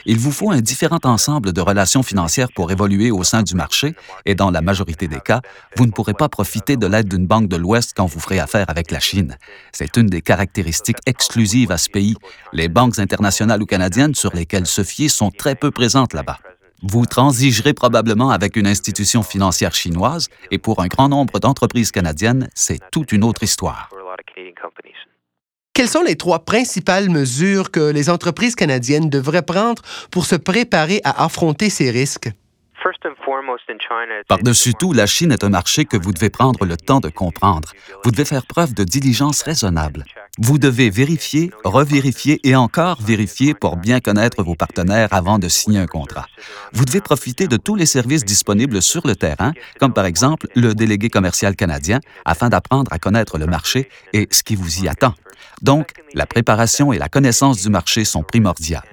Il 0.06 0.18
vous 0.18 0.32
faut 0.32 0.52
un 0.52 0.62
différent 0.62 1.00
ensemble 1.04 1.54
de 1.54 1.62
relations 1.62 2.04
financières 2.04 2.52
pour 2.54 2.72
évoluer 2.72 3.12
au 3.12 3.24
sein 3.24 3.44
du 3.44 3.56
marché 3.56 3.94
et 4.26 4.36
dans 4.36 4.52
la 4.52 4.62
majorité 4.62 5.08
des 5.08 5.20
cas, 5.20 5.42
vous 5.76 5.86
ne 5.86 5.92
pourrez 5.92 6.14
pas 6.14 6.30
profiter 6.30 6.78
de 6.78 6.88
l'aide 6.88 7.08
d'une 7.08 7.28
banque 7.28 7.48
de 7.48 7.58
l'Ouest 7.58 7.94
quand 7.96 8.06
vous 8.06 8.20
ferez 8.20 8.40
affaire 8.40 8.70
avec 8.70 8.92
la 8.92 9.00
Chine. 9.00 9.38
C'est 9.72 9.98
une 9.98 10.08
des 10.08 10.22
caractéristiques 10.22 11.00
exclusives 11.06 11.72
à 11.72 11.78
ce 11.78 11.90
pays. 11.90 12.16
Les 12.54 12.70
banques 12.70 13.00
internationales 13.00 13.62
ou 13.62 13.66
canadiennes 13.66 14.16
sur 14.16 14.34
lesquelles 14.34 14.68
se 14.68 14.84
fier 14.84 15.10
sont 15.10 15.32
très 15.32 15.56
peu 15.56 15.72
présentes 15.72 16.14
là-bas. 16.14 16.40
Vous 16.84 17.06
transigerez 17.06 17.74
probablement 17.74 18.32
avec 18.32 18.56
une 18.56 18.66
institution 18.66 19.22
financière 19.22 19.74
chinoise 19.74 20.30
et 20.50 20.58
pour 20.58 20.82
un 20.82 20.88
grand 20.88 21.10
nombre 21.10 21.40
d'entreprises 21.40 21.92
canadiennes, 21.92 22.50
c'est 22.56 22.80
toute 22.92 23.12
une 23.12 23.24
autre 23.24 23.44
histoire. 23.44 23.90
Quelles 25.74 25.88
sont 25.88 26.04
les 26.04 26.18
trois 26.18 26.40
principales 26.40 27.10
mesures 27.10 27.72
que 27.72 27.92
les 27.92 28.10
entreprises 28.10 28.56
canadiennes 28.56 29.10
devraient 29.10 29.42
prendre 29.42 29.82
pour 30.12 30.26
se 30.26 30.36
préparer 30.36 31.00
à 31.06 31.24
affronter 31.24 31.70
ces 31.70 31.90
risques? 31.92 32.30
Par-dessus 34.28 34.74
tout, 34.74 34.94
la 34.94 35.06
Chine 35.06 35.32
est 35.32 35.44
un 35.44 35.50
marché 35.50 35.86
que 35.86 35.98
vous 35.98 36.12
devez 36.12 36.30
prendre 36.30 36.66
le 36.66 36.78
temps 36.78 37.00
de 37.00 37.10
comprendre. 37.10 37.70
Vous 38.04 38.12
devez 38.12 38.26
faire 38.26 38.46
preuve 38.46 38.74
de 38.74 38.84
diligence 38.84 39.42
raisonnable. 39.44 40.06
Vous 40.38 40.58
devez 40.58 40.90
vérifier, 40.90 41.52
revérifier 41.64 42.40
et 42.44 42.56
encore 42.56 43.02
vérifier 43.02 43.54
pour 43.54 43.78
bien 43.78 44.00
connaître 44.00 44.44
vos 44.44 44.56
partenaires 44.56 45.10
avant 45.12 45.40
de 45.40 45.48
signer 45.48 45.80
un 45.80 45.88
contrat. 45.88 46.28
Vous 46.74 46.86
devez 46.86 47.02
profiter 47.02 47.48
de 47.48 47.58
tous 47.58 47.76
les 47.76 47.86
services 47.86 48.26
disponibles 48.26 48.82
sur 48.82 49.06
le 49.06 49.16
terrain, 49.16 49.54
comme 49.80 49.94
par 49.94 50.06
exemple 50.06 50.48
le 50.56 50.74
délégué 50.74 51.10
commercial 51.10 51.56
canadien, 51.56 52.00
afin 52.26 52.50
d'apprendre 52.50 52.92
à 52.94 53.00
connaître 53.00 53.38
le 53.38 53.46
marché 53.46 53.90
et 54.14 54.28
ce 54.32 54.44
qui 54.44 54.56
vous 54.56 54.84
y 54.84 54.88
attend. 54.88 55.14
Donc, 55.62 55.94
la 56.14 56.26
préparation 56.26 56.92
et 56.92 56.98
la 56.98 57.08
connaissance 57.08 57.62
du 57.62 57.70
marché 57.70 58.04
sont 58.04 58.24
primordiales. 58.24 58.84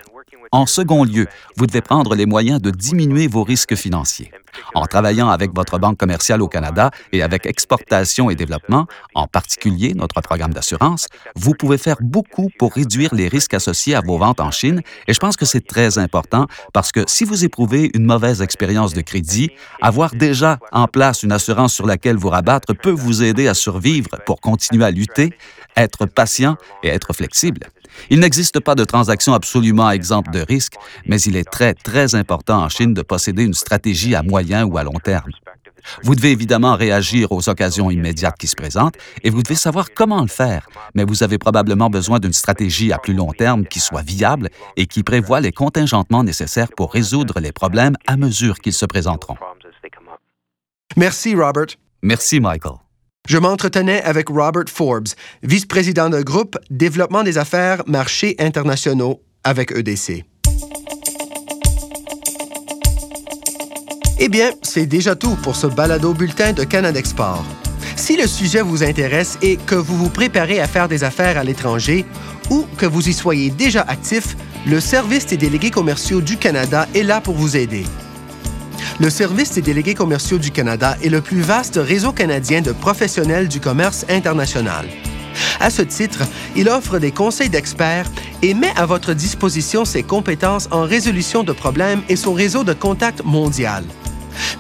En 0.51 0.65
second 0.65 1.05
lieu, 1.05 1.27
vous 1.57 1.67
devez 1.67 1.83
prendre 1.83 2.15
les 2.15 2.25
moyens 2.25 2.61
de 2.61 2.71
diminuer 2.71 3.27
vos 3.27 3.43
risques 3.43 3.75
financiers. 3.75 4.33
En 4.75 4.87
travaillant 4.87 5.29
avec 5.29 5.55
votre 5.55 5.79
banque 5.79 5.99
commerciale 5.99 6.43
au 6.43 6.49
Canada 6.49 6.91
et 7.13 7.23
avec 7.23 7.47
Exportation 7.47 8.31
et 8.31 8.35
Développement, 8.35 8.87
en 9.15 9.27
particulier 9.27 9.93
notre 9.95 10.21
programme 10.21 10.55
d'assurance, 10.55 11.07
vous 11.37 11.53
pouvez 11.55 11.79
faire 11.79 11.99
beaucoup 12.01 12.49
pour 12.59 12.73
réduire 12.73 13.15
les 13.15 13.29
risques 13.29 13.55
associés 13.55 13.95
à 13.95 14.01
vos 14.01 14.19
ventes 14.19 14.41
en 14.41 14.51
Chine 14.51 14.83
et 15.07 15.13
je 15.13 15.19
pense 15.19 15.37
que 15.37 15.45
c'est 15.45 15.67
très 15.67 15.99
important 15.99 16.47
parce 16.73 16.93
que 16.93 17.05
si 17.07 17.25
vous 17.25 17.45
éprouvez 17.45 17.91
une 17.95 18.05
mauvaise 18.05 18.41
expérience 18.43 18.95
de 18.95 19.03
crédit, 19.03 19.51
avoir 19.83 20.15
déjà 20.15 20.59
en 20.73 20.87
place 20.87 21.23
une 21.23 21.33
assurance 21.33 21.75
sur 21.75 21.87
laquelle 21.87 22.17
vous 22.17 22.31
rabattre 22.31 22.75
peut 22.75 22.91
vous 22.91 23.23
aider 23.23 23.49
à 23.49 23.55
survivre 23.55 24.11
pour 24.25 24.41
continuer 24.41 24.85
à 24.85 24.91
lutter, 24.91 25.35
être 25.77 26.07
patient 26.07 26.57
et 26.83 26.89
être 26.89 27.13
flexible. 27.13 27.69
Il 28.11 28.21
n'existe 28.21 28.61
pas 28.61 28.75
de 28.75 28.85
transaction 28.85 29.35
absolument 29.35 29.91
exempte 29.91 30.33
de 30.33 30.41
risques, 30.41 30.75
mais 31.07 31.21
il 31.23 31.37
est 31.37 31.49
très, 31.49 31.75
très 31.75 32.15
important 32.15 32.63
en 32.63 32.69
Chine 32.69 32.95
de 32.95 33.03
posséder 33.03 33.45
une 33.45 33.55
stratégie 33.55 34.15
à 34.15 34.23
moyen 34.23 34.65
ou 34.65 34.79
à 34.79 34.83
long 34.83 34.99
terme. 35.03 35.31
Vous 36.03 36.15
devez 36.15 36.33
évidemment 36.33 36.77
réagir 36.77 37.33
aux 37.33 37.49
occasions 37.49 37.91
immédiates 37.91 38.37
qui 38.39 38.47
se 38.47 38.57
présentent 38.57 38.97
et 39.23 39.31
vous 39.31 39.43
devez 39.43 39.55
savoir 39.55 39.89
comment 39.95 40.21
le 40.21 40.29
faire, 40.29 40.69
mais 40.95 41.05
vous 41.05 41.23
avez 41.23 41.39
probablement 41.39 41.91
besoin 41.91 42.19
d'une 42.19 42.33
stratégie 42.33 42.93
à 42.93 42.99
plus 42.99 43.15
long 43.15 43.33
terme 43.33 43.65
qui 43.65 43.81
soit 43.81 44.03
viable 44.03 44.49
et 44.77 44.87
qui 44.87 45.03
prévoit 45.03 45.41
les 45.41 45.53
contingentements 45.53 46.25
nécessaires 46.25 46.71
pour 46.77 46.93
résoudre 46.93 47.41
les 47.41 47.53
problèmes 47.53 47.97
à 48.07 48.17
mesure 48.17 48.59
qu'ils 48.59 48.73
se 48.73 48.87
présenteront. 48.87 49.37
Merci, 50.97 51.35
Robert. 51.35 51.77
Merci, 52.03 52.41
Michael. 52.41 52.88
Je 53.29 53.37
m'entretenais 53.37 54.03
avec 54.05 54.31
Robert 54.31 54.71
Forbes, 54.73 55.09
vice-président 55.43 56.09
de 56.09 56.23
groupe 56.23 56.57
Développement 56.71 57.23
des 57.23 57.37
affaires 57.37 57.83
marchés 57.87 58.35
internationaux 58.39 59.21
avec 59.45 59.71
EDC. 59.71 60.25
Eh 64.19 64.29
bien, 64.31 64.53
c'est 64.63 64.87
déjà 64.87 65.15
tout 65.15 65.37
pour 65.43 65.57
ce 65.57 65.67
balado 65.67 66.15
bulletin 66.15 66.55
de 66.55 66.65
Canada 66.65 66.99
Export. 66.99 67.45
Si 67.97 68.17
le 68.17 68.27
sujet 68.27 68.63
vous 68.63 68.83
intéresse 68.83 69.37
et 69.43 69.59
que 69.59 69.75
vous 69.75 69.99
vous 69.99 70.09
préparez 70.09 70.61
à 70.61 70.67
faire 70.67 70.89
des 70.89 71.05
affaires 71.05 71.37
à 71.37 71.45
l'étranger 71.45 72.07
ou 72.49 72.65
que 72.79 72.87
vous 72.87 73.11
y 73.11 73.13
soyez 73.13 73.51
déjà 73.51 73.83
actif, 73.83 74.39
le 74.67 74.81
Service 74.81 75.27
des 75.27 75.37
délégués 75.37 75.71
commerciaux 75.71 76.23
du 76.23 76.39
Canada 76.39 76.89
est 76.95 77.03
là 77.03 77.21
pour 77.21 77.35
vous 77.35 77.59
aider. 77.59 77.85
Le 79.01 79.11
Service 79.11 79.53
des 79.53 79.63
délégués 79.63 79.95
commerciaux 79.95 80.39
du 80.39 80.51
Canada 80.51 80.97
est 81.05 81.09
le 81.09 81.21
plus 81.21 81.41
vaste 81.41 81.79
réseau 81.81 82.11
canadien 82.11 82.63
de 82.63 82.73
professionnels 82.73 83.47
du 83.47 83.61
commerce 83.61 84.05
international. 84.09 84.87
À 85.61 85.71
ce 85.71 85.83
titre, 85.83 86.25
il 86.57 86.69
offre 86.69 86.99
des 86.99 87.13
conseils 87.13 87.49
d'experts 87.49 88.11
et 88.43 88.55
met 88.55 88.73
à 88.77 88.87
votre 88.87 89.15
disposition 89.15 89.85
ses 89.85 90.03
compétences 90.03 90.67
en 90.73 90.83
résolution 90.83 91.45
de 91.45 91.53
problèmes 91.53 92.03
et 92.09 92.17
son 92.17 92.33
réseau 92.33 92.65
de 92.65 92.73
contacts 92.73 93.25
mondial. 93.25 93.85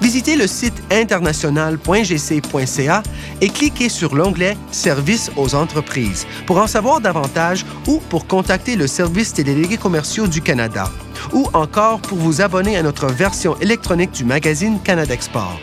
Visitez 0.00 0.36
le 0.36 0.46
site 0.46 0.82
international.gc.ca 0.90 3.02
et 3.40 3.48
cliquez 3.48 3.88
sur 3.88 4.14
l'onglet 4.14 4.56
Services 4.70 5.30
aux 5.36 5.54
entreprises 5.54 6.26
pour 6.46 6.58
en 6.58 6.66
savoir 6.66 7.00
davantage 7.00 7.64
ou 7.86 8.00
pour 8.08 8.26
contacter 8.26 8.76
le 8.76 8.86
Service 8.86 9.34
des 9.34 9.44
délégués 9.44 9.76
commerciaux 9.76 10.26
du 10.26 10.42
Canada 10.42 10.90
ou 11.32 11.46
encore 11.52 12.00
pour 12.00 12.18
vous 12.18 12.40
abonner 12.40 12.76
à 12.76 12.82
notre 12.82 13.06
version 13.06 13.58
électronique 13.60 14.12
du 14.12 14.24
magazine 14.24 14.78
Canada 14.82 15.14
Export. 15.14 15.60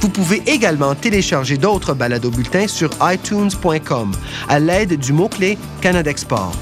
Vous 0.00 0.08
pouvez 0.08 0.42
également 0.46 0.94
télécharger 0.94 1.58
d'autres 1.58 1.94
balados 1.94 2.30
bulletins 2.30 2.68
sur 2.68 2.90
iTunes.com 3.02 4.12
à 4.48 4.58
l'aide 4.58 4.98
du 4.98 5.12
mot-clé 5.12 5.58
Canada 5.80 6.10
Export. 6.10 6.52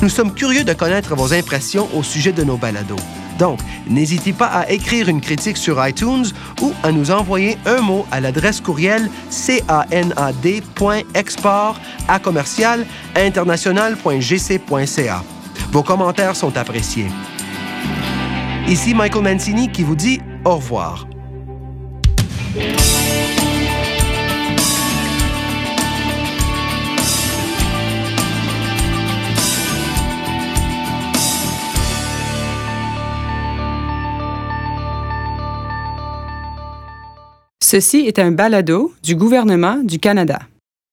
Nous 0.00 0.08
sommes 0.08 0.34
curieux 0.34 0.64
de 0.64 0.72
connaître 0.72 1.14
vos 1.14 1.32
impressions 1.32 1.88
au 1.94 2.02
sujet 2.02 2.32
de 2.32 2.44
nos 2.44 2.56
balados. 2.56 2.96
Donc, 3.42 3.58
n'hésitez 3.88 4.32
pas 4.32 4.46
à 4.46 4.70
écrire 4.70 5.08
une 5.08 5.20
critique 5.20 5.56
sur 5.56 5.84
iTunes 5.84 6.26
ou 6.60 6.72
à 6.84 6.92
nous 6.92 7.10
envoyer 7.10 7.58
un 7.66 7.80
mot 7.80 8.06
à 8.12 8.20
l'adresse 8.20 8.60
courriel 8.60 9.10
canad.export 9.66 11.80
à. 12.06 12.84
Vos 15.72 15.82
commentaires 15.82 16.36
sont 16.36 16.56
appréciés. 16.56 17.08
Ici 18.68 18.94
Michael 18.94 19.24
Mancini 19.24 19.72
qui 19.72 19.82
vous 19.82 19.96
dit 19.96 20.20
au 20.44 20.54
revoir. 20.54 21.08
Ceci 37.72 38.00
est 38.00 38.18
un 38.18 38.32
balado 38.32 38.92
du 39.02 39.16
gouvernement 39.16 39.78
du 39.82 39.98
Canada. 39.98 40.40